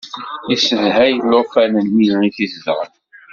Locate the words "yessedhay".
0.49-1.11